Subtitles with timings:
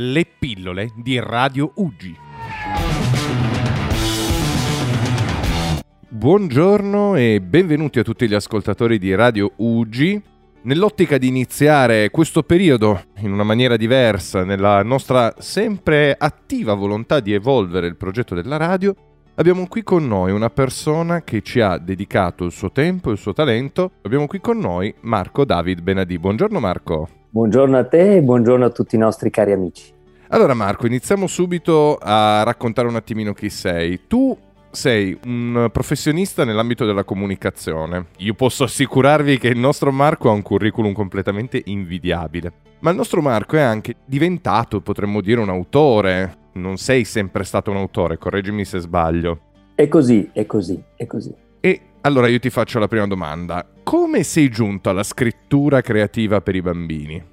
[0.00, 2.16] Le pillole di Radio Uggi.
[6.08, 10.22] Buongiorno e benvenuti a tutti gli ascoltatori di Radio Uggi.
[10.62, 17.32] Nell'ottica di iniziare questo periodo in una maniera diversa, nella nostra sempre attiva volontà di
[17.32, 18.94] evolvere il progetto della radio,
[19.38, 23.18] abbiamo qui con noi una persona che ci ha dedicato il suo tempo e il
[23.18, 23.92] suo talento.
[24.02, 26.18] Abbiamo qui con noi Marco David Benadì.
[26.18, 27.08] Buongiorno Marco.
[27.30, 29.92] Buongiorno a te e buongiorno a tutti i nostri cari amici.
[30.30, 34.00] Allora Marco, iniziamo subito a raccontare un attimino chi sei.
[34.08, 34.36] Tu
[34.70, 38.06] sei un professionista nell'ambito della comunicazione.
[38.18, 42.52] Io posso assicurarvi che il nostro Marco ha un curriculum completamente invidiabile.
[42.80, 46.46] Ma il nostro Marco è anche diventato, potremmo dire, un autore.
[46.58, 49.40] Non sei sempre stato un autore, correggimi se sbaglio.
[49.74, 51.32] È così, è così, è così.
[51.60, 53.64] E allora io ti faccio la prima domanda.
[53.82, 57.24] Come sei giunto alla scrittura creativa per i bambini?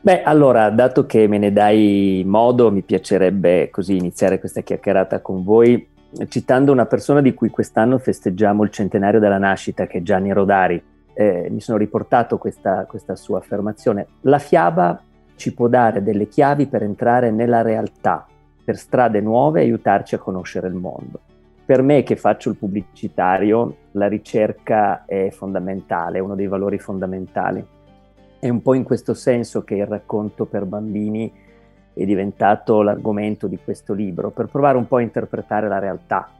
[0.00, 5.42] Beh, allora, dato che me ne dai modo, mi piacerebbe così iniziare questa chiacchierata con
[5.42, 5.96] voi
[6.28, 10.82] citando una persona di cui quest'anno festeggiamo il centenario della nascita, che è Gianni Rodari.
[11.12, 14.06] Eh, mi sono riportato questa, questa sua affermazione.
[14.22, 15.00] La fiaba
[15.36, 18.26] ci può dare delle chiavi per entrare nella realtà,
[18.68, 21.20] per strade nuove e aiutarci a conoscere il mondo
[21.64, 27.62] per me che faccio il pubblicitario, la ricerca è fondamentale, è uno dei valori fondamentali.
[28.38, 31.30] È un po' in questo senso che il racconto per bambini
[31.92, 36.30] è diventato l'argomento di questo libro, per provare un po' a interpretare la realtà,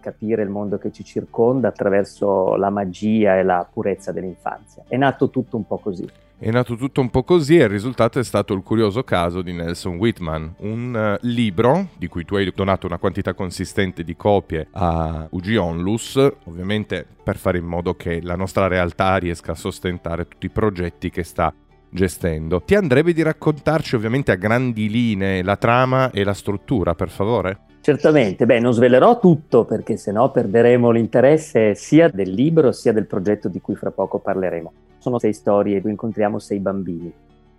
[0.00, 4.84] capire il mondo che ci circonda attraverso la magia e la purezza dell'infanzia.
[4.88, 6.08] È nato tutto un po' così.
[6.40, 9.52] È nato tutto un po' così e il risultato è stato il curioso caso di
[9.52, 14.68] Nelson Whitman, un uh, libro di cui tu hai donato una quantità consistente di copie
[14.70, 16.14] a UG Onlus,
[16.44, 21.10] ovviamente per fare in modo che la nostra realtà riesca a sostentare tutti i progetti
[21.10, 21.52] che sta
[21.90, 22.62] gestendo.
[22.62, 27.58] Ti andrebbe di raccontarci ovviamente a grandi linee la trama e la struttura, per favore?
[27.80, 33.48] Certamente, beh, non svelerò tutto perché sennò perderemo l'interesse sia del libro sia del progetto
[33.48, 34.72] di cui fra poco parleremo.
[35.08, 37.10] Sono sei storie, dove incontriamo sei bambini.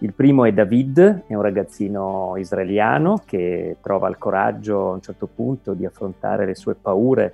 [0.00, 5.28] Il primo è David, è un ragazzino israeliano che trova il coraggio a un certo
[5.32, 7.32] punto di affrontare le sue paure,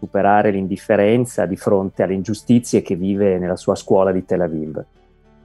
[0.00, 4.84] superare l'indifferenza di fronte alle ingiustizie che vive nella sua scuola di Tel Aviv.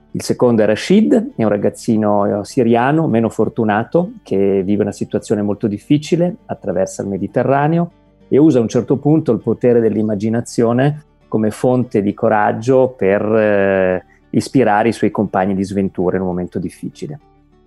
[0.10, 5.68] Il secondo è Rashid, è un ragazzino siriano meno fortunato che vive una situazione molto
[5.68, 7.92] difficile, attraversa il Mediterraneo
[8.28, 14.06] e usa a un certo punto il potere dell'immaginazione come fonte di coraggio per eh,
[14.32, 17.18] ispirare i suoi compagni di sventura in un momento difficile.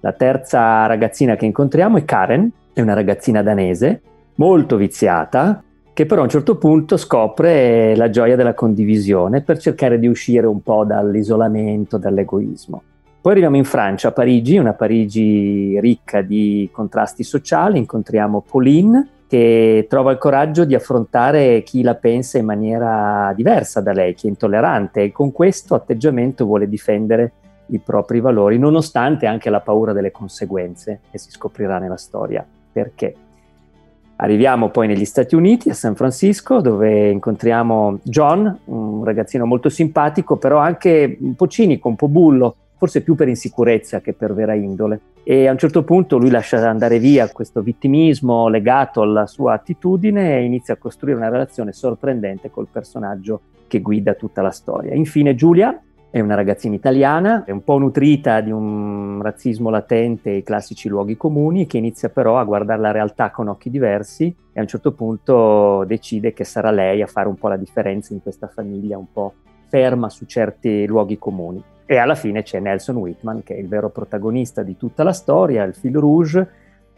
[0.00, 4.02] La terza ragazzina che incontriamo è Karen, è una ragazzina danese,
[4.34, 5.62] molto viziata,
[5.94, 10.46] che però a un certo punto scopre la gioia della condivisione per cercare di uscire
[10.46, 12.82] un po' dall'isolamento, dall'egoismo.
[13.20, 19.86] Poi arriviamo in Francia, a Parigi, una Parigi ricca di contrasti sociali, incontriamo Pauline, che
[19.88, 24.28] trova il coraggio di affrontare chi la pensa in maniera diversa da lei, chi è
[24.28, 27.32] intollerante e con questo atteggiamento vuole difendere
[27.68, 32.44] i propri valori, nonostante anche la paura delle conseguenze che si scoprirà nella storia.
[32.72, 33.14] Perché?
[34.16, 40.36] Arriviamo poi negli Stati Uniti, a San Francisco, dove incontriamo John, un ragazzino molto simpatico,
[40.36, 44.54] però anche un po' cinico, un po' bullo, forse più per insicurezza che per vera
[44.54, 49.52] indole e a un certo punto lui lascia andare via questo vittimismo legato alla sua
[49.52, 54.94] attitudine e inizia a costruire una relazione sorprendente col personaggio che guida tutta la storia.
[54.94, 60.38] Infine Giulia è una ragazzina italiana, è un po' nutrita di un razzismo latente e
[60.38, 64.58] i classici luoghi comuni, che inizia però a guardare la realtà con occhi diversi e
[64.58, 68.20] a un certo punto decide che sarà lei a fare un po' la differenza in
[68.20, 69.34] questa famiglia un po'
[69.68, 71.62] ferma su certi luoghi comuni.
[71.92, 75.62] E alla fine c'è Nelson Whitman, che è il vero protagonista di tutta la storia,
[75.64, 76.48] il fil rouge,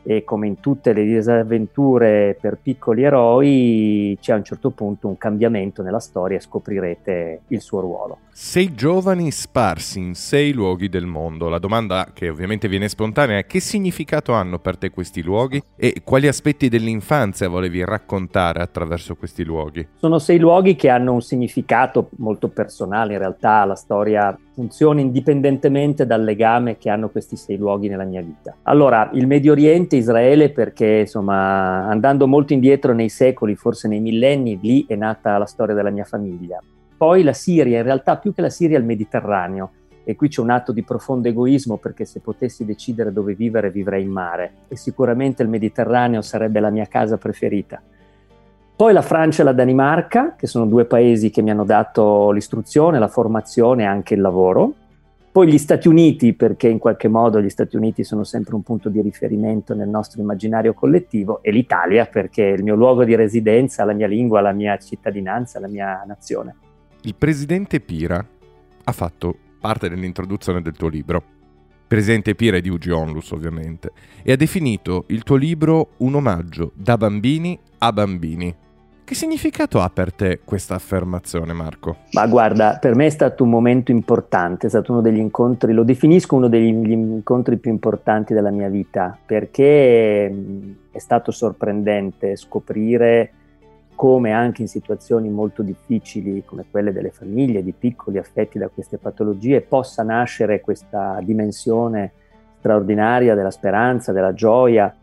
[0.04, 5.16] e come in tutte le disavventure per piccoli eroi c'è a un certo punto un
[5.16, 8.18] cambiamento nella storia e scoprirete il suo ruolo.
[8.30, 11.48] Sei giovani sparsi in sei luoghi del mondo.
[11.48, 16.02] La domanda che ovviamente viene spontanea è che significato hanno per te questi luoghi e
[16.04, 19.88] quali aspetti dell'infanzia volevi raccontare attraverso questi luoghi?
[19.94, 26.06] Sono sei luoghi che hanno un significato molto personale, in realtà la storia funziona indipendentemente
[26.06, 28.54] dal legame che hanno questi sei luoghi nella mia vita.
[28.62, 34.58] Allora, il Medio Oriente, Israele, perché insomma, andando molto indietro nei secoli, forse nei millenni,
[34.62, 36.60] lì è nata la storia della mia famiglia.
[36.96, 39.72] Poi la Siria, in realtà più che la Siria, il Mediterraneo.
[40.04, 44.02] E qui c'è un atto di profondo egoismo perché se potessi decidere dove vivere vivrei
[44.02, 47.82] in mare e sicuramente il Mediterraneo sarebbe la mia casa preferita.
[48.76, 52.98] Poi la Francia e la Danimarca, che sono due paesi che mi hanno dato l'istruzione,
[52.98, 54.74] la formazione e anche il lavoro.
[55.30, 58.88] Poi gli Stati Uniti, perché in qualche modo gli Stati Uniti sono sempre un punto
[58.88, 63.84] di riferimento nel nostro immaginario collettivo, e l'Italia, perché è il mio luogo di residenza,
[63.84, 66.56] la mia lingua, la mia cittadinanza, la mia nazione.
[67.02, 68.26] Il presidente Pira
[68.84, 71.22] ha fatto parte dell'introduzione del tuo libro.
[71.86, 73.92] Presidente Pira è di Ugi Onlus, ovviamente,
[74.24, 78.62] e ha definito il tuo libro un omaggio da bambini a bambini.
[79.06, 81.96] Che significato ha per te questa affermazione, Marco?
[82.12, 85.82] Ma guarda, per me è stato un momento importante, è stato uno degli incontri, lo
[85.82, 90.34] definisco uno degli incontri più importanti della mia vita, perché
[90.90, 93.32] è stato sorprendente scoprire
[93.94, 98.96] come anche in situazioni molto difficili come quelle delle famiglie di piccoli affetti da queste
[98.96, 102.10] patologie possa nascere questa dimensione
[102.58, 104.96] straordinaria della speranza, della gioia.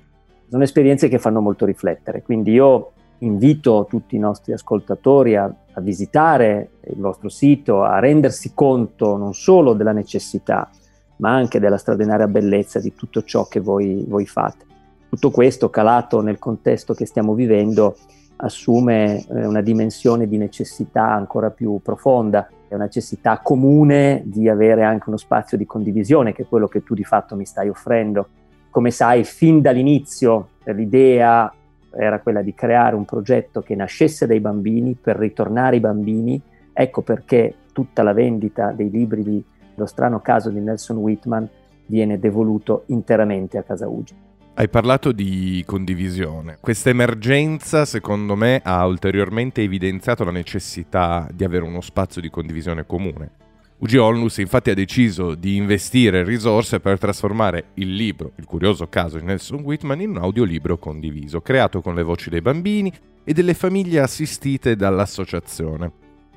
[0.50, 5.82] Sono esperienze che fanno molto riflettere, quindi io invito tutti i nostri ascoltatori a, a,
[5.82, 10.70] visitare il vostro sito, a rendersi conto non solo della necessità,
[11.18, 14.66] ma anche della straordinaria bellezza di tutto ciò che voi, voi fate.
[15.10, 17.96] Tutto questo calato nel contesto che stiamo vivendo
[18.38, 24.84] assume eh, una dimensione di necessità ancora più profonda, è una necessità comune di avere
[24.84, 28.30] anche uno spazio di condivisione, che è quello che tu di fatto mi stai offrendo.
[28.70, 31.54] Come sai, fin dall'inizio l'idea
[31.98, 36.42] era quella di creare un progetto che nascesse dai bambini per ritornare ai bambini.
[36.74, 39.44] Ecco perché tutta la vendita dei libri di
[39.76, 41.50] Lo strano caso di Nelson Whitman
[41.86, 44.16] viene devoluto interamente a Casa Ugi.
[44.54, 46.58] Hai parlato di condivisione.
[46.60, 52.86] Questa emergenza, secondo me, ha ulteriormente evidenziato la necessità di avere uno spazio di condivisione
[52.86, 53.32] comune.
[53.82, 59.18] UG Onlus infatti ha deciso di investire risorse per trasformare il libro, il curioso caso
[59.18, 62.94] di Nelson Whitman, in un audiolibro condiviso, creato con le voci dei bambini
[63.24, 65.92] e delle famiglie assistite dall'associazione.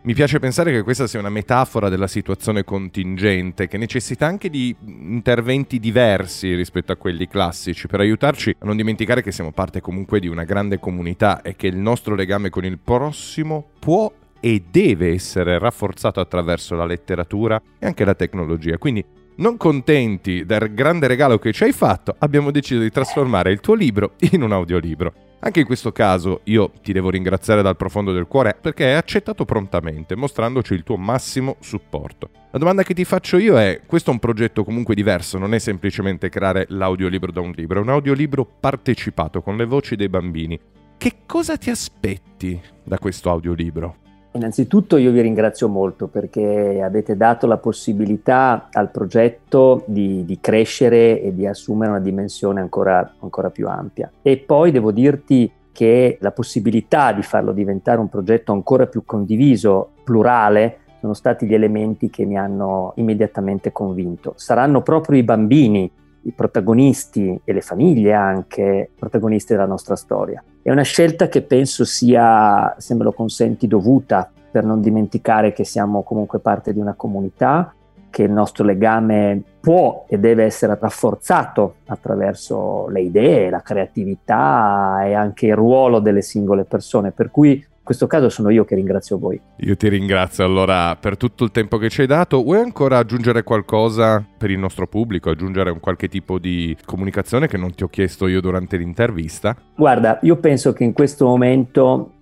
[0.05, 4.75] Mi piace pensare che questa sia una metafora della situazione contingente, che necessita anche di
[4.81, 10.19] interventi diversi rispetto a quelli classici, per aiutarci a non dimenticare che siamo parte comunque
[10.19, 14.11] di una grande comunità e che il nostro legame con il prossimo può
[14.45, 18.77] e deve essere rafforzato attraverso la letteratura e anche la tecnologia.
[18.77, 19.03] Quindi,
[19.37, 23.73] non contenti del grande regalo che ci hai fatto, abbiamo deciso di trasformare il tuo
[23.73, 25.15] libro in un audiolibro.
[25.41, 29.47] Anche in questo caso io ti devo ringraziare dal profondo del cuore perché hai accettato
[29.47, 32.29] prontamente, mostrandoci il tuo massimo supporto.
[32.51, 35.59] La domanda che ti faccio io è, questo è un progetto comunque diverso, non è
[35.59, 40.61] semplicemente creare l'audiolibro da un libro, è un audiolibro partecipato con le voci dei bambini.
[40.99, 44.03] Che cosa ti aspetti da questo audiolibro?
[44.37, 51.23] Innanzitutto io vi ringrazio molto perché avete dato la possibilità al progetto di, di crescere
[51.23, 54.11] e di assumere una dimensione ancora, ancora più ampia.
[54.23, 59.91] E poi devo dirti che la possibilità di farlo diventare un progetto ancora più condiviso,
[60.03, 64.33] plurale, sono stati gli elementi che mi hanno immediatamente convinto.
[64.37, 65.89] Saranno proprio i bambini
[66.25, 70.43] i protagonisti e le famiglie anche protagonisti della nostra storia.
[70.63, 75.65] È una scelta che penso sia, se me lo consenti, dovuta per non dimenticare che
[75.65, 77.75] siamo comunque parte di una comunità,
[78.09, 85.15] che il nostro legame può e deve essere rafforzato attraverso le idee, la creatività e
[85.15, 87.11] anche il ruolo delle singole persone.
[87.11, 89.39] Per cui in questo caso sono io che ringrazio voi.
[89.57, 92.43] Io ti ringrazio allora per tutto il tempo che ci hai dato.
[92.43, 97.59] Vuoi ancora aggiungere qualcosa per il nostro pubblico, aggiungere un qualche tipo di comunicazione che
[97.59, 99.55] non ti ho chiesto io durante l'intervista?
[99.77, 102.13] Guarda, io penso che in questo momento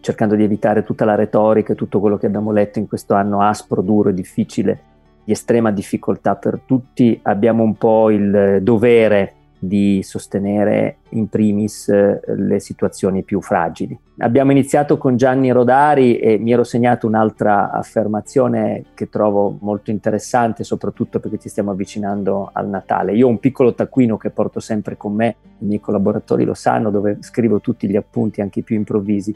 [0.00, 3.42] cercando di evitare tutta la retorica e tutto quello che abbiamo letto in questo anno
[3.42, 4.80] aspro, duro e difficile,
[5.22, 12.20] di estrema difficoltà per tutti, abbiamo un po' il dovere di sostenere in primis eh,
[12.24, 13.96] le situazioni più fragili.
[14.18, 20.64] Abbiamo iniziato con Gianni Rodari e mi ero segnato un'altra affermazione che trovo molto interessante,
[20.64, 23.14] soprattutto perché ci stiamo avvicinando al Natale.
[23.14, 26.90] Io ho un piccolo taccuino che porto sempre con me, i miei collaboratori lo sanno,
[26.90, 29.34] dove scrivo tutti gli appunti, anche i più improvvisi.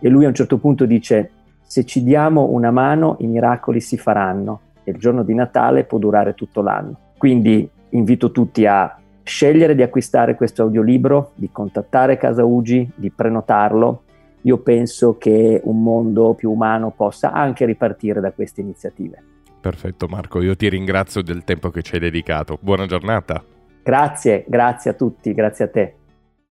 [0.00, 1.30] E lui a un certo punto dice,
[1.62, 5.98] se ci diamo una mano i miracoli si faranno e il giorno di Natale può
[5.98, 6.96] durare tutto l'anno.
[7.16, 14.02] Quindi invito tutti a scegliere di acquistare questo audiolibro, di contattare Casa Ugi, di prenotarlo,
[14.42, 19.22] io penso che un mondo più umano possa anche ripartire da queste iniziative.
[19.60, 22.58] Perfetto Marco, io ti ringrazio del tempo che ci hai dedicato.
[22.60, 23.44] Buona giornata.
[23.82, 25.94] Grazie, grazie a tutti, grazie a te.